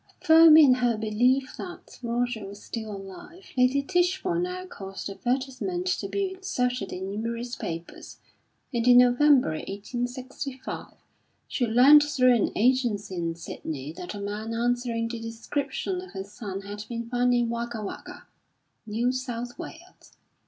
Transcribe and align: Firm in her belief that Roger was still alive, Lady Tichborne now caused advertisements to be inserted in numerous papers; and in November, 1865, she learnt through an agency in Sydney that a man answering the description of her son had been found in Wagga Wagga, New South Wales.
Firm 0.19 0.57
in 0.57 0.73
her 0.81 0.97
belief 0.97 1.53
that 1.59 1.99
Roger 2.01 2.43
was 2.47 2.63
still 2.63 2.91
alive, 2.95 3.45
Lady 3.55 3.83
Tichborne 3.83 4.41
now 4.41 4.65
caused 4.65 5.11
advertisements 5.11 5.95
to 5.97 6.07
be 6.07 6.33
inserted 6.33 6.91
in 6.91 7.07
numerous 7.11 7.55
papers; 7.55 8.17
and 8.73 8.87
in 8.87 8.97
November, 8.97 9.49
1865, 9.49 10.95
she 11.47 11.67
learnt 11.67 12.01
through 12.01 12.33
an 12.33 12.51
agency 12.55 13.13
in 13.13 13.35
Sydney 13.35 13.93
that 13.93 14.15
a 14.15 14.19
man 14.19 14.55
answering 14.55 15.07
the 15.07 15.19
description 15.19 16.01
of 16.01 16.13
her 16.13 16.23
son 16.23 16.61
had 16.61 16.83
been 16.89 17.07
found 17.07 17.35
in 17.35 17.49
Wagga 17.51 17.83
Wagga, 17.83 18.23
New 18.87 19.11
South 19.11 19.59
Wales. 19.59 20.13